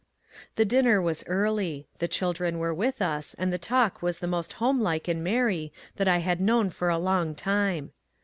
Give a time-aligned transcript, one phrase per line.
[0.55, 4.53] The dinner was early; the children were with us, and the talk was the most
[4.53, 7.91] homelike and merry that I had known for a long time.